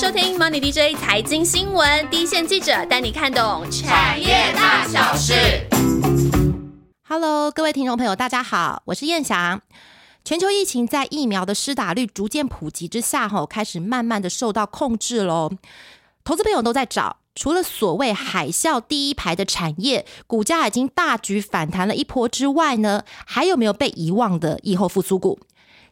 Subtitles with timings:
[0.00, 5.34] 收听 Money DJ 财经新闻，第一线记者带你看懂产业大小事。
[7.08, 9.60] Hello，各位听众朋友，大家好，我是燕翔。
[10.24, 15.50] 全球疫情在疫苗的施打率逐渐普及之下，吼，开始慢慢的受到控制喽。
[16.22, 25.40] 投资朋友都在找，除了所谓海啸第一排的产业，股价已经大举反弹了一波之外呢，还有没有被遗忘的疫后复苏股？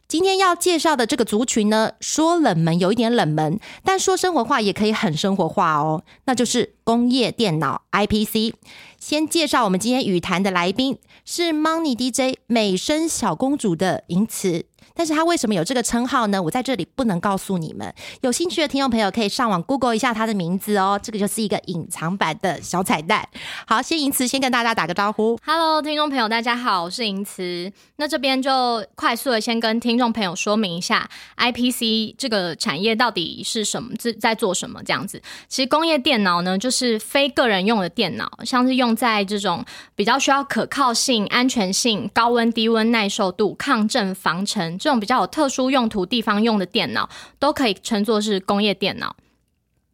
[0.07, 6.03] 今天要介绍的这个族群呢，说冷门有一点冷门，但说生活化也可以很生活化哦。
[6.23, 8.53] 那就是工业电脑 IPC。
[8.97, 14.65] 先介绍我们今天语坛的来宾是 Money DJ 美声小公主的银慈。
[14.93, 16.41] 但是他为什么有这个称号呢？
[16.41, 17.93] 我在这里不能告诉你们。
[18.21, 20.99] 有兴趣的听众朋友可以上网 Google 一下他的名字哦。
[21.01, 23.27] 这个就是一个隐藏版的小彩蛋。
[23.65, 25.37] 好，先银慈先跟大家打个招呼。
[25.45, 27.71] Hello，听众朋友，大家好，我是银慈。
[27.97, 35.21] 那这边就快速的先跟听众朋友说明一下，IPC 这个产业到底是什么，在在做什么这样子。
[35.47, 39.63] 其实工业电脑呢，就是非个人用的电脑，像是用在这种
[39.95, 44.76] 比较需要可靠性、安全性、高温、低温耐受度、抗震、防尘。
[44.77, 49.15] 这种比较有特殊用途地方用的电脑，都可以称作是工业电脑。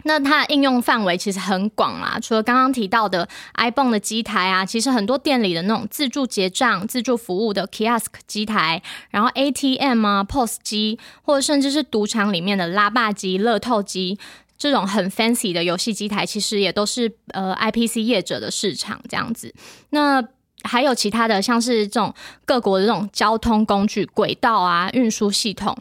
[0.06, 3.26] 那它的应用范围其实很广啦，除了刚刚提到的
[3.56, 14.20] iPhone 的机台啊，其实很多店里的那种自助结账、自助服务的 kiosk 机台，然后 ATM 啊、POS 机，或者甚至是赌场里面的拉霸机、乐透机，
[14.58, 19.56] 这种很 fancy 的游戏机台，其实也都是呃 IPC 业者的市场这样子。
[19.92, 20.22] 那
[20.64, 22.14] 还有其他的，像是这种
[22.46, 25.78] 各国的这种交通工具、轨道啊、运输系统。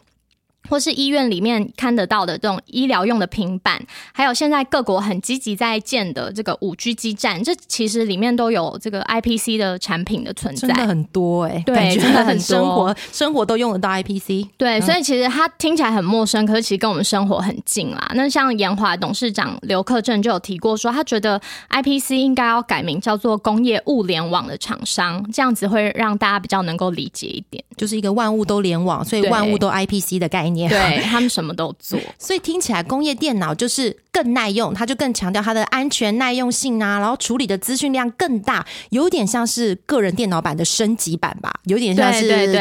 [0.69, 18.13] 或是医院里面看得到的这种医疗用的平板，还有现在各国很积极在建的这个五 G 基站，这其实里面都有这个 IPC 的产品的存在，真的很多哎，对，真的很生活生活都用得到 IPC，对，所以其实它听起来很陌生，可是其实跟我们生活很近啦。
[18.15, 30.52] 那像延华董事长刘克正就有提过说，他觉得 IPC 应该要改名叫做工业物联网的厂商，这样子会让大家比较能够理解一点，就是一个万物都联网，所以万物都 IPC 的概念。
[30.55, 42.55] 对 他们什么都做，所以听起来工业电脑就是更耐用，它就更强调它的安全耐用性啊，然后处理的资讯量更大，有点像是个人电脑版的升级版吧，有点像是对对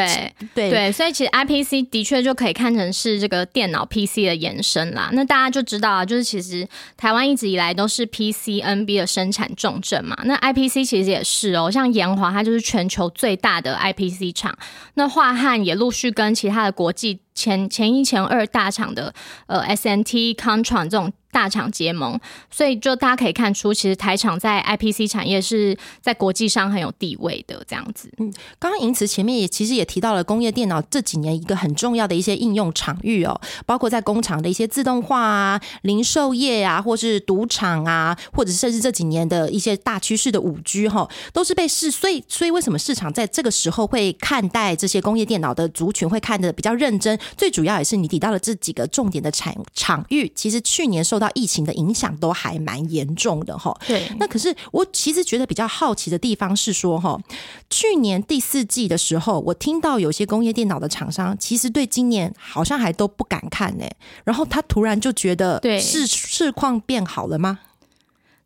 [0.54, 0.70] 对。
[0.70, 5.10] 对，所以其实 IPC 的确就可以看成是这个电脑 PC 的延伸啦。
[5.12, 6.66] 那大家就知道啊，就是其实
[6.96, 14.56] 台湾一直以来都是 PCNB 的生产重镇嘛，那 IPC 其实也是哦，像延华它就是全球最大的 IPC 厂，
[14.94, 17.20] 那华汉也陆续跟其他的国际。
[17.34, 19.12] 前前一前二大厂的
[19.46, 21.12] 呃 S N T、Contron 这种。
[21.32, 22.20] 大厂结盟，
[22.50, 28.12] 所以就大家可以看出，其实台厂在 IPC 产业是在国际上很有地位的这样子。
[28.18, 41.90] 嗯，刚刚银慈前面也其实也提到了工业电脑这几年一个很重要的一些应用场域哦，包括在工厂的一些自动化啊、零售业啊，或是赌场啊，或者甚至这几年的一些大趋势的五 G 哈，都是被市。
[41.90, 47.18] 所以，所以为什么市场在这个时候会看待这些工业电脑的族群会看得比较认真？
[47.36, 53.72] 最主要也是你提到了这几个重点的产场域，其实去年受到疫情的影响都还蛮严重的哈。
[53.86, 57.16] 对，那可是我其实觉得比较好奇的地方是说哈，
[57.70, 63.84] 去年第四季的时候，我听到有些工业电脑的厂商其实对今年好像还都不敢看呢。
[64.24, 67.60] 然后他突然就觉得，对，市市况变好了吗？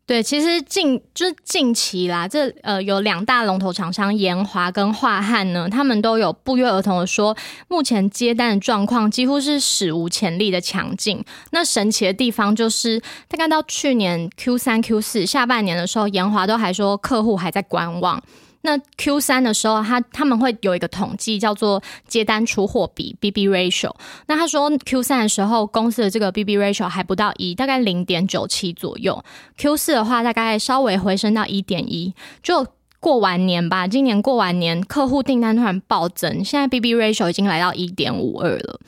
[0.07, 7.35] 对，其实近就是近期啦，这呃有两大龙头厂商延华跟华汉呢，他们都有不约而同的说，
[7.67, 11.21] 目前接单的状况几乎是史无前例的强劲。
[11.51, 18.23] 那神奇的地方就是，大概到去年 Q 三、Q 四下半年的时候，延华都还说客户还在观望。
[18.67, 23.93] 那 Q 三的时候，他他们会有一个统计，叫做接单出货比 BB ratio。
[24.25, 29.23] 那他说 Q 三的时候，公司的这个 BB ratio 还不到一，大概零点九七左右。
[29.57, 32.13] Q 四的话，大概稍微回升到一点一。
[32.43, 32.67] 就
[32.99, 38.81] 过完年吧，今年过完年，客户订单突然暴增，现在 BB ratio 已经来到一点五二了。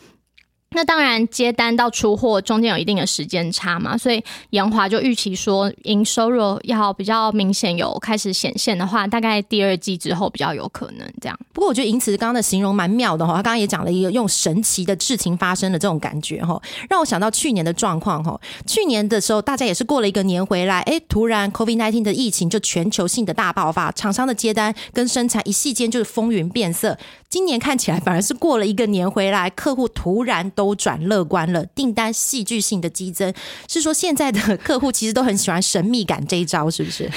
[0.71, 11.35] 那当然，接单到出货中间有一定的时间差嘛，所以杨华就预期说，营收若要比较明显有开始显现的话，大概第二季之后比较有可能这样。
[11.51, 18.39] 不过我觉得银慈刚刚的形容蛮妙的哈，他刚刚也讲了一个用神奇的事情发生的这种感觉哈，让我想到去年的状况哈。
[18.67, 26.95] 去年的时候，大家也是过了一个年回来，哎，突然 COVID nineteen 的疫情就全球性的大爆发，厂商的接单跟生产一夕间就是风云变色。
[27.27, 30.47] 今年看起来反而是过了一个年回来，客户突然。
[30.59, 33.33] 都转乐观了，订单戏剧性的激增，
[33.69, 37.09] 是说现在的客户其实都很喜欢神秘感这一招，是不是？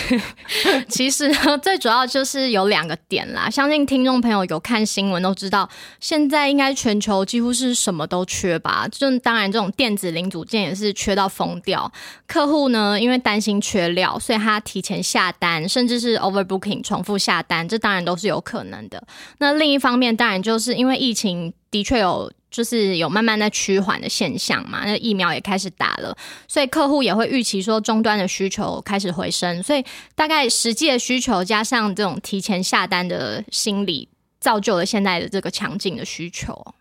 [0.88, 1.28] 其实
[1.60, 5.68] 最主要就是有两个点啦，相信听众朋友有看新闻都知道，
[5.98, 8.86] 现在应该全球几乎是什么都缺吧？
[8.92, 11.90] 就当然这种电子零组件也是缺到疯掉。
[12.28, 19.02] 客户呢，因为担心缺料，所以他提前下单，甚至是 overbooking 重复下单，这当然都是有可能的。
[19.38, 22.30] 那另一方面，当然就是因为疫情的确有。
[22.52, 26.16] 就是有慢慢在趋缓的现象嘛，那疫苗也开始打了，
[26.46, 29.84] 所以客户也会预期说终端的需求开始回升，所以
[30.14, 34.06] 大概实际的需求加上这种提前下单的心理，
[34.38, 36.74] 造就了现在的这个强劲的需求。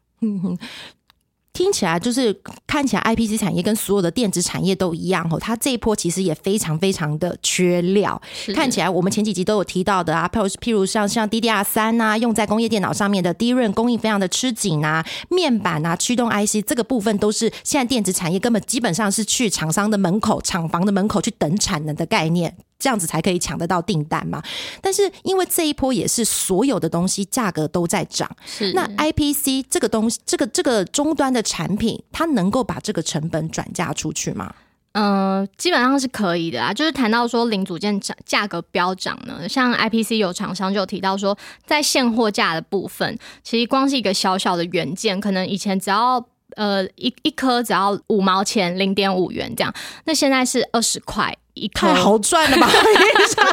[1.62, 2.36] 听起来就是
[2.66, 5.38] 看起来，I P C 产业跟所有的电子产业都一样哦。
[5.40, 8.20] 它这一波其实也非常非常的缺料。
[8.56, 22.58] 看起来我们前几集都有提到的啊，譬如譬如像像 D D R 三啊，用在工业电脑上面的低润供应非常的吃紧啊，面板啊、驱动 I C 这个部分都是现在电子产业根本基本上是去厂商的门口、厂房的门口去等产能的概念。
[22.82, 24.42] 这样子才可以抢得到订单嘛？
[24.82, 34.52] 但是因为这一波也是所有的东西价格都在涨，是那 I P C 这个东西，这个这个终端的产品，它能够把这个成本转嫁出去吗？
[34.94, 36.74] 嗯，基本上是可以的啊。
[36.74, 46.26] 就是谈到说零组件涨价格飙涨呢，像 I P C 有厂商就提到说，在现货价的部分，其实光是一个小小的元件，可能以前只要
[46.56, 49.74] 呃一一颗只要五毛钱，零点五元这样，
[50.06, 51.38] 那现在是二十块。
[51.74, 52.70] 太好赚了吧！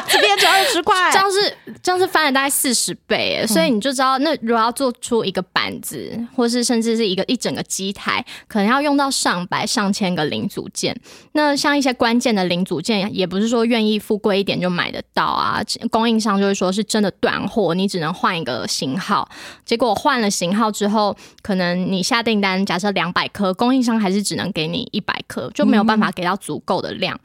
[0.07, 10.95] 这边只要十块，这样是这样是翻了大概四十倍，所以你就知道，那如果要做出一个板子，或是甚至是一个一整个机台，可能要用到上百上千个零组件。
[11.33, 15.61] 那像一些关键的零组件，也不是说愿意付贵一点就买得到啊。
[15.91, 19.29] 供应商就会说是真的断货，你只能换一个型号。
[19.65, 27.19] 结果换了型号之后，可能你下订单，假设两百颗，供应商还是只能给你一百颗，就没有办法给到足够的量。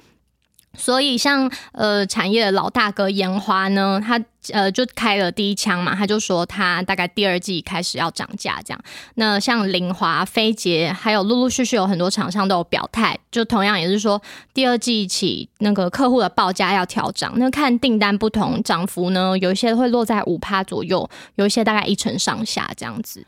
[0.76, 4.20] 所以，像呃，产业的老大哥烟花呢，他
[4.52, 8.80] 呃就开了第一枪嘛，他就说他大概第二季开始要涨价这样。
[9.14, 14.20] 那像林华、飞捷，还有陆陆续续有很多厂商都有表态，就同样也是说
[14.52, 17.32] 第二季起那个客户的报价要调涨。
[17.36, 23.24] 那看订单不同，涨幅呢，有一些会落在五趴左右，有一些大概一成上下这样子。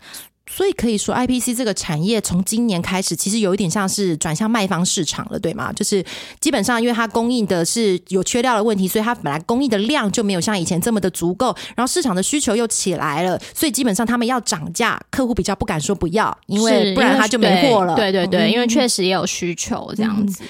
[0.49, 5.73] 所以可以说，I P C 这个产业从今年开始，其实有一点像是转向卖方市场了，对吗？
[5.73, 6.05] 就是
[6.41, 17.97] 基本上，因为它供应的是有缺料的问题，所以它本来供应的量就没有像以前这么的足够，然后市场的需求又起来了，所以基本上他们要涨价，客户比较不敢说不要，因为不然他就没货了。
[17.97, 20.45] 对对对，因为确实也有需求这样子。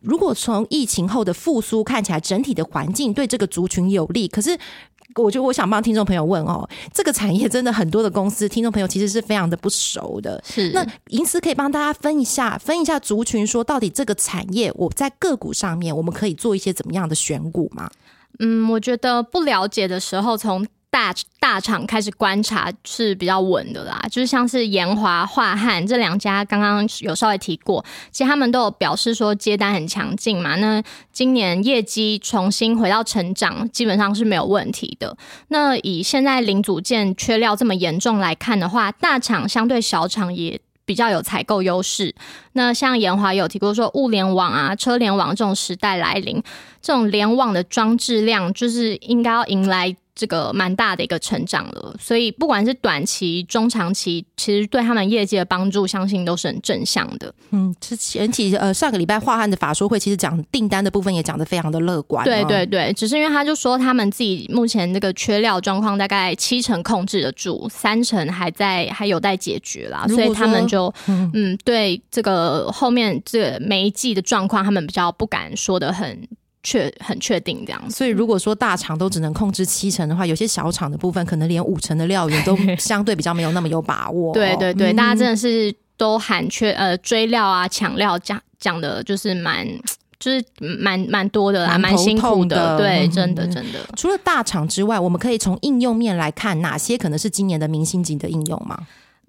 [0.00, 4.56] 如果从疫情后的复苏看起来，整体的环境对这个族群有利，可是。
[5.16, 10.42] 我觉得我想帮听众朋友问哦，这个产业真的很多的公司，听众朋友其实是非常的不熟的。
[10.44, 17.90] 是那银丝可以帮大家分一下，分一下族群，说到底这个产业我在个股上面，我们可以做一些怎么样的选股吗？
[18.38, 20.66] 嗯，我觉得不了解的时候从。
[20.92, 21.10] 大
[21.40, 30.54] 大厂开始观察是比较稳的啦，就是像是延华、华汉这两家，刚刚有稍微提过，其实他们都有表示说接单很强劲嘛。
[30.56, 35.16] 那今年业绩重新回到成长，基本上是没有问题的。
[35.48, 42.14] 那以现在零组件缺料这么严重来看的话，大厂相对小厂也比较有采购优势。
[42.52, 46.42] 那像延华有提过说，物联网啊、车联网这种时代来临，
[46.82, 49.96] 这种联网的装置量就是应该要迎来。
[50.14, 57.34] 这个蛮大的一个成长了，所以不管是短期、中长期，其实对他们业绩的帮助，相信都是很正向的。
[57.50, 62.24] 嗯，之前期呃上个礼拜华汉的法说会，其实讲订单的部分也讲得非常的乐观。
[62.24, 76.28] 对对对，只是因为他就说他们自己目前这个缺料状况大概七成控制得住，三成还在还有待解决啦，所以他们就嗯对这个后面这每一季的状况，他们比较不敢说的很。
[76.62, 84.32] 确很确定这样，所以如果说大厂都只能控制七成的话，有些小厂的部分可能连五成的料源都相对比较没有那么有把握。
[84.32, 89.66] 对对对，大家真的是都喊缺呃追料啊抢料讲讲的，就是蛮
[90.20, 92.78] 就是蛮蛮多的啦，蛮辛苦的。
[92.78, 93.80] 对，真的真的。
[93.96, 98.78] 除了大厂之外，我们可以从应用面来看，哪些可能是今年的明星级的应用吗？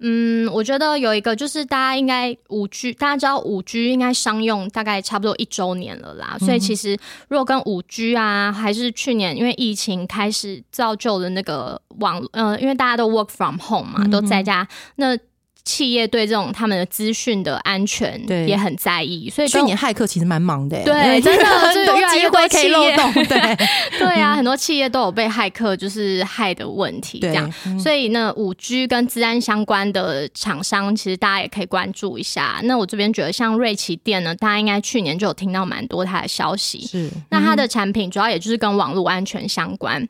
[0.00, 6.98] 嗯，我觉得有一个就是大家应该五 G，大家知道五 G 应该商用大概差不多一周年了啦，所以其实
[7.28, 15.16] 如果跟五 G 啊，还是去年因为疫情开始造就的那个网，呃，因为大家都 work from home 嘛，都在家，那
[15.64, 23.56] 企业对这种他们的资讯的安全也很在意，所以去年骇客其实蛮忙的，对真的很多机会可以漏洞，对
[23.98, 27.52] 对啊，很多企业都有被骇客就是害的问题，这对样。
[27.78, 32.60] 所以呢，五 G 跟治安相关的厂商，其实大家也可以关注一下。
[32.64, 36.86] 那我这边觉得，像瑞奇店呢，大家应该去年就有听到蛮多它的消息。
[36.86, 40.06] 是那它的产品主要也就是跟网络安全相关。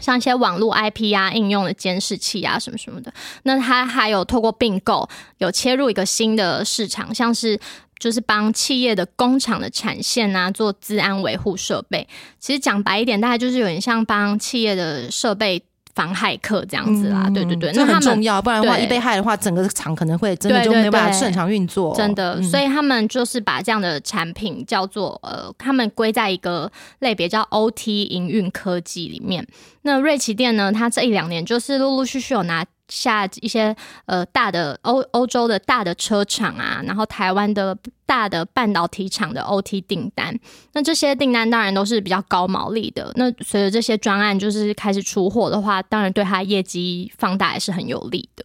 [0.00, 3.12] 像一些网络 IP 啊、应用的监视器啊什么什么的，
[3.42, 7.58] 那它还有透过并购，有切入一个新的市场，像是
[7.98, 12.06] 就是帮企业的工厂的产线啊做治安维护设备。
[12.38, 15.62] 其实讲白一点，大概就是有点像帮企业的设备
[15.94, 17.28] 防骇客这样子啦。
[17.32, 29.46] 对对对，那很重要，不然的话一被害的话，整个厂可能会真的就没有办法正常运作，真的，嗯所以他们就是把这样的产品叫做呃，他们归在一个类别叫 OT 营运科技里面。
[29.82, 33.74] 那瑞奇店呢，它这一两年就是陆陆续续有拿下一些
[34.06, 37.76] 呃大的欧欧洲的大的车厂啊，然后台湾的
[38.06, 40.38] 大的半导体厂的 OT 订单。
[40.72, 43.12] 那这些订单当然都是比较高毛利的。
[43.16, 48.44] 那随着这些专案就是开始出货的话，当然对它业绩放大也是很有利的。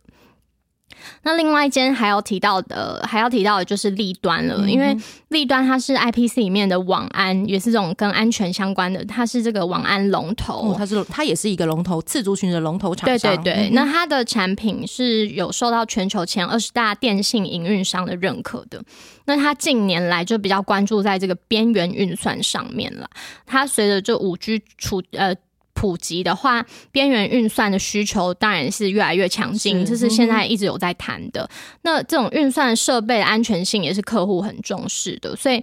[1.23, 4.97] 那另外一间还要提到的，还要提到的就是立端了，因为
[5.29, 10.71] 立端它是 IPC 里面的网安，也是这种跟安全相关的，它是这个网安龙头。
[10.71, 18.81] 哦，它是它也是一个龙头次族群的龙头厂对商，对对，嗯那它的产品是有受到全球前二十大电信营运商的认可的。
[19.25, 23.09] 那它近年来就比较关注在这个边缘运算上面了。
[23.45, 25.35] 它随着这五 G 出呃。
[25.83, 31.49] 普及的话，边缘运算的需求当然是越来越强劲，这是现在一直有在谈的。
[31.81, 35.61] 那这种运算设备的安全性也是客户很重视的，所以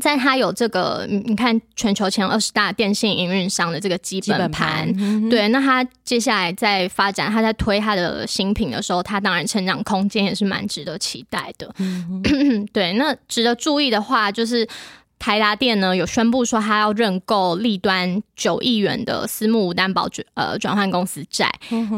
[0.00, 11.74] 在它有这个，嗯你看全球前二十大电信营运商的这个基基本本盘对，那他接下来在发展，他在推他的新品的时候，他当然成长空间也是蛮值得期待的。
[12.72, 14.66] 对，那值得注意的话，就是
[15.18, 21.52] 台达电呢有宣布说，他要认购立端九亿元的私募无担保转呃转换公司债。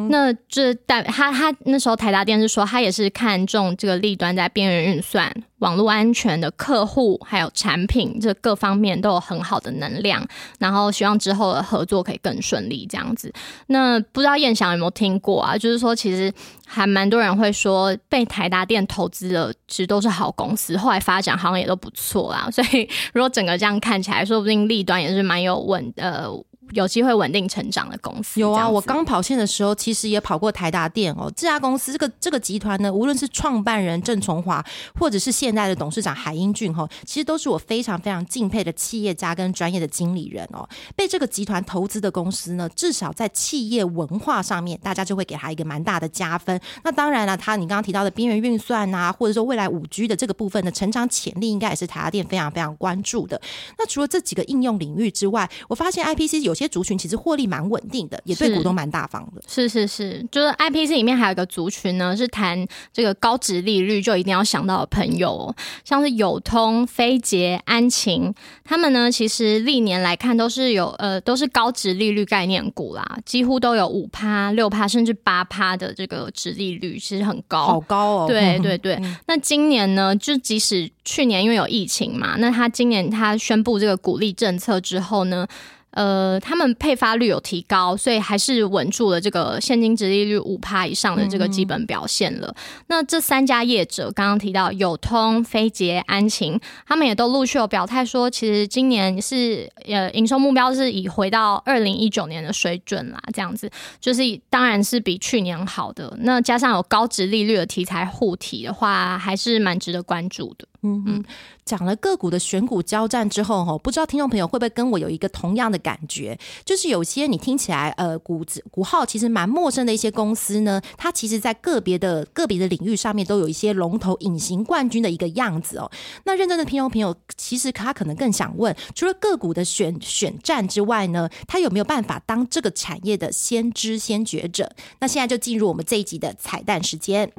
[0.09, 10.27] 那这代他他那时候台达电是说，他也是看中这个立端在边缘运算、网络安全的客户还有产品这各方面都有很好的能量，
[10.59, 13.33] 然后希望之后的合作可以更顺利这样子。
[13.69, 15.57] 那不知道燕翔有没有听过啊？
[15.57, 16.33] 就是说，其实
[16.67, 22.49] 还蛮多人会说，被台达电投资的其实都是好公司，后来发展好像也都不错啦。
[22.51, 26.27] 所以如果整个这样看起来，说不定立端也是蛮有稳呃
[26.73, 28.41] 有机会稳定成长的公司。
[28.41, 31.31] 有啊，我刚跑线的时候，其实也跑过台达电哦。
[31.37, 34.65] 这家公司，这个这个集团呢，无论是创办人郑崇华，
[34.99, 40.69] 或者是现在的董事长海英俊哈，其实都是我非常非常敬佩的企业家跟专业的经理人哦。
[40.95, 46.61] 被这个集团投资的公司呢，至少在企业文化上面，大家就会给他一个蛮大的加分。
[46.83, 53.41] 那当然了，他你刚刚提到的边缘运算啊，或者说未来五 G 的这个部分的成长潜力，应该也是台达电非常非常关注的。
[53.79, 59.43] 那除了这几个应用领域之外，我发现 IPC 有些族群其实获利蛮稳定的，也对股东蛮大方的。
[59.49, 68.33] 是是是，就是 IPC 里面还有一个族群呢，是谈这个高值利率就一定要想到的朋友、哦，像是友通、飞捷、安晴，
[68.65, 78.27] 他们呢其实历年来看都是有呃都是高值利率概念股啦，几乎都有五趴、六趴甚至八趴的这个值利率，其实很高，好高哦！
[78.29, 85.47] 对对对， 那今年呢，就即使去年因为有疫情嘛，那他今年他宣布这个鼓励政策之后呢，
[85.93, 92.55] 呃，他们配发率有提高，所以还是稳住了这个现金值利率五趴以上的这个基本表现了。
[92.87, 103.71] 那这三家业者刚刚提到友通、飞捷、安晴，他们也都陆续有表态说，其实今年是呃营收目标是已回到二零一九年的水准啦，这样子
[104.01, 106.17] 就是当然是比去年好的。
[106.21, 110.67] 那加上有高值利率的题材护体的话，还是蛮值得关注的。
[110.83, 111.23] 嗯
[111.65, 125.91] 讲了个股的选股交战之后，哈，不知道听众朋友会不会跟我有一个同样的感觉，就是有些你听起来呃股子股号其实蛮陌生的一些公司呢，它其实在个别的个别的领域上面都有一些龙头隐形冠军的一个样子哦。
[126.25, 134.75] 那认真的听众朋友，其实他可能更想问，除了个股的选选战之外呢，他有没有办法当这个产业的先知先觉者？
[134.99, 137.31] 那现在就进入我们这一集的彩蛋时间。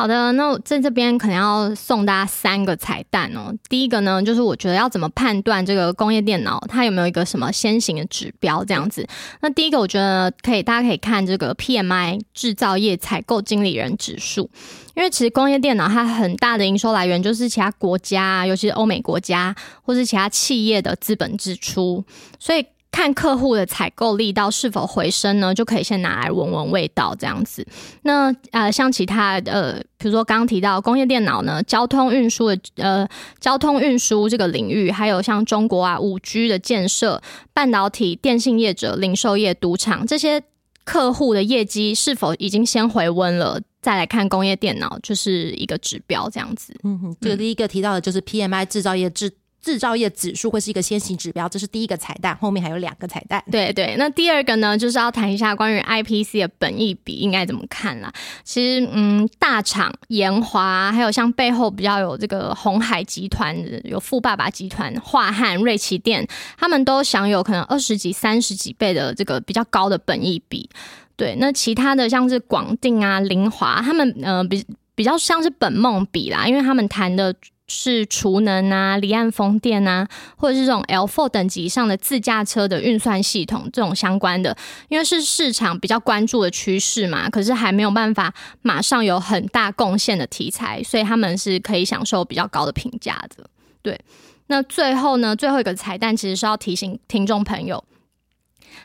[0.00, 3.54] 好的，那我在这边可能要送大家三个彩蛋哦。
[3.68, 9.06] 第一个呢，就是我觉得要怎么判断这个工业电脑它有没有一个什么先行的指标这样子。
[9.42, 14.48] 那第一个，我觉得可以，大家可以看这个 PMI 制造业采购经理人指数，
[14.94, 22.02] 因为其实工业电脑它很大的营收来源就是其他国家，尤其是欧美国家或是其他企业的资本支出，
[22.38, 22.64] 所以。
[22.92, 27.64] 看客户的采购力道是否回升呢，就可以先拿来闻闻味道这样子。
[28.02, 40.42] 那呃，像其他呃，比如说刚刚提到工业电脑呢，交通运输的呃，交通运输这个领域，还有像中国啊五 G 的建设、半导体、电信业者、零售业、赌场这些
[40.84, 43.60] 客户的业绩是否已经先回温了？
[43.80, 46.74] 再来看工业电脑，就是一个指标这样子。
[46.82, 49.32] 嗯哼，就第一个提到的就是 PMI 制造业制。
[49.60, 53.42] 制造业指数会是一个先行指标，这是第一个彩蛋，后面还有两个彩蛋。
[53.50, 58.12] 对对，那第二个呢，就是要谈一下关于 IPC 的本益比应该怎么看啦。
[58.42, 66.26] 其实，嗯，大厂研华，还有像背后比较有这个红海集团，有富爸爸集团、华汉、瑞奇店，
[66.56, 70.68] 他们都享有可能二十几、三十几倍的这个比较高的本益比。
[71.16, 74.64] 对，那其他的像是广定啊、林华，他们呃比
[74.94, 77.34] 比较像是本梦比啦，因为他们谈的。
[77.72, 84.56] 是储能啊、离岸风电啊，或者是这种 L4 等级以上的自驾车的运算系统这种相关的，
[84.88, 93.48] 因为是市场比较关注的趋势嘛，可是还没有办法马上有很大贡献的题材，所以他们是可以享受比较高的评价的。
[93.80, 93.98] 对，
[94.48, 97.84] 那最后呢，最后一个彩蛋其实是要提醒听众朋友。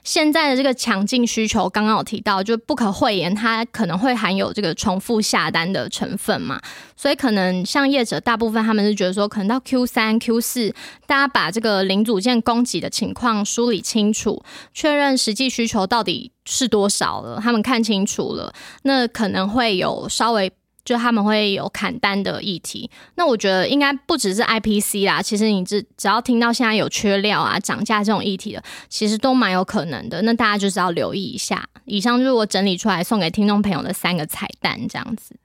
[0.06, 6.62] 现在的这个强劲需求，刚刚有提到，就不可讳言，它可能会含有这个重复下单的成分嘛，
[6.96, 10.74] 所以可能像业者大部分他们是觉得说，可能到 Q 三、Q 四，
[11.08, 14.44] 大家把这个零组件供给的情况梳理清楚，
[14.74, 20.52] 确认实际需求到底是多少了，他们看清楚了，那可能会有稍微。
[20.86, 30.22] 就他们会有砍单的议题，那我觉得应该不只是 IPC 啦，其实你只只要听到现在有缺料啊、涨价这种议题的，其实都蛮有可能的。
[30.22, 31.68] 那大家就是要留意一下。
[31.86, 35.36] 以上就是我整理出来送给听众朋友的三个彩蛋，这样子。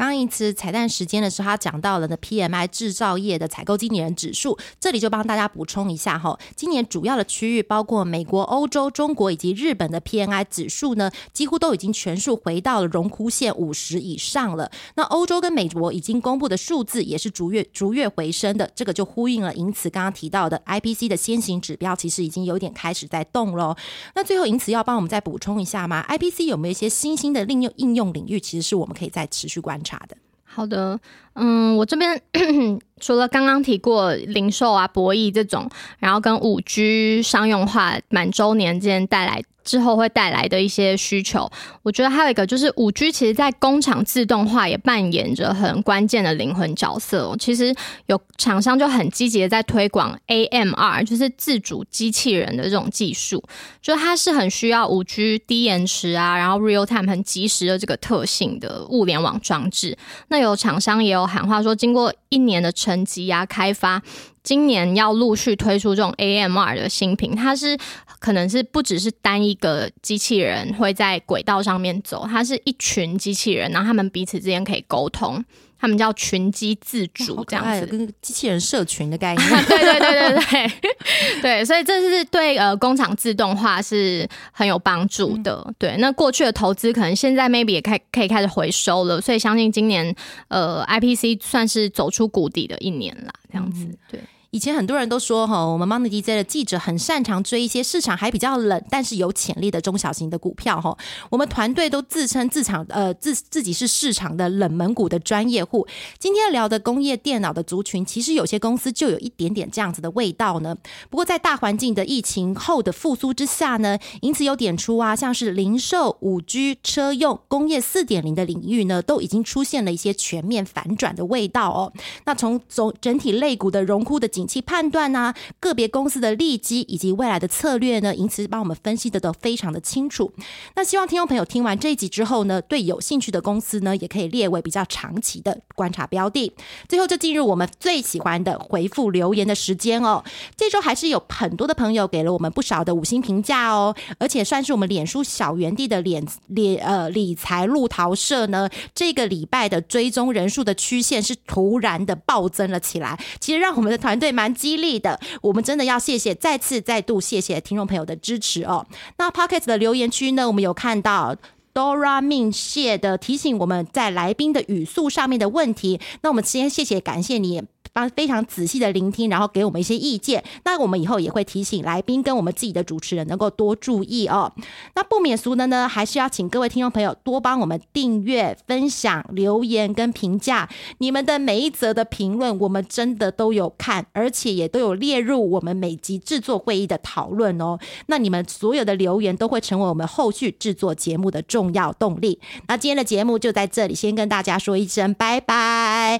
[0.00, 6.38] 刚一次彩蛋时间的时候，他讲到了呢 PMI 制造业的采购经理人指数，这里就帮大家补充一下哈。
[6.56, 14.72] 今年主要的区域包括美国、欧洲、中国以及日本的 PMI 指数呢，几乎都已经全数回到了荣枯线五十以上了。
[14.94, 19.54] 那欧洲跟美国已经公布的数字也是逐月逐月回升的，这个就呼应了。
[19.54, 23.76] 因此刚刚提到的 IPC 的先行指标，其实已经有点开始在动喽。
[24.14, 29.89] 那最后因此要帮我们再补充一下吗？IPC 有没有一些新兴的应用应用领域，其实是我们可以再持续观察。
[29.90, 31.00] 啥的，好的，
[31.40, 32.20] 嗯，我这边
[33.00, 35.68] 除了刚刚提过零售啊、博弈这种，
[35.98, 39.42] 然后跟五 G 商用化满周年之间带来。
[39.62, 41.48] 之后会带来的一些需求，
[41.82, 47.36] 我觉得还有一个就是五 G，其实在工厂自动化也扮演着很关键的灵魂角色。
[47.38, 47.72] 其实
[48.06, 53.44] 有厂商就很积极的在推广 AMR，就是自主机器人的这种技术，
[53.82, 59.96] 就它是很需要五 G 低延迟啊，然后 real time 很及时的这个特性的物联网装置。
[60.28, 64.02] 那有厂商也有喊话说，经过一年的沉积啊开发。
[64.42, 67.78] 今年要陆续推出这种 AMR 的新品，它是
[68.18, 75.44] 可能是不只是单一个机器人会在轨道上面走，它是一群机器人，然后他们彼此之间可以沟通，
[75.80, 79.48] 他们叫群机自主这样子，跟机器人社群的概念。
[79.64, 85.66] 对对对对对对，所以这是对呃工厂自动化是很有帮助的。
[85.78, 90.14] 对，那过去的投资可能现在 maybe 也开可以开始回收了，所以相信今年
[90.48, 94.20] 呃 IPC 算是走出谷底的一年啦，这样子对。
[94.52, 100.98] 以前很多人都说哈，我们 Money DJ 的记者很擅长追一些市场还比较冷，但是有潜力的中小型的股票哈。
[101.30, 105.86] 我们团队都自称自场呃自自己是市场的冷门股的专业户。
[106.18, 110.76] 今天聊的工业电脑的族群，其实有些公司就有一点点这样子的味道呢。
[111.08, 121.92] 不过在大环境的疫情后的复苏之下呢，因此有点出啊，像是零售、五 G、车用、工业四点零的领域呢，都已经出现了一些全面反转的味道哦。
[122.24, 124.28] 那从总整体类股的荣枯的。
[124.39, 130.32] 景气判断啊，个别公司的利基以及未来的策略呢，因此帮我们分析的都非常的清楚。
[130.74, 136.52] 那希望听众朋友听完这一集之后呢，对有兴趣的公司呢，也可以列为比较长期的观察标的。
[136.88, 140.24] 最后就进入我们最喜欢的回复留言的时间哦。
[140.56, 153.18] 这周还是有很多的朋友给了我们不少的五星评价哦，而且算是我们脸书小园地的脸脸呃理财路桃社呢，这个礼拜的追踪人数的曲线是突然的暴增了起来。
[153.38, 154.29] 其实让我们的团队。
[154.32, 158.86] 蛮激励的，我们真的要谢谢，再次再度谢谢听众朋友的支持哦。
[159.18, 161.36] 那 Pocket 的留言区呢，我们有看到
[161.72, 166.00] Dora 命谢的提醒，我们在来宾的语速上面的问题。
[166.22, 170.42] 那我们先谢谢感谢你帮非常仔细的聆听，然后给我们一些意见。
[170.64, 174.52] 那我们以后也会提醒来宾跟我们自己的主持人能够多注意哦。
[174.94, 180.68] 那不免俗的呢，还是要请各位听众朋友多帮我们订阅、分享、留言跟评价。
[180.98, 187.78] 你们的每一则的评论，我们真的都有看，而且也都有列入我们每集制作会议的讨论哦。
[188.06, 192.40] 那你们所有的留言都会成为我们后续制作节目的重要动力。
[192.68, 196.18] 那今天的节目就在这里，先跟大家说一声拜拜。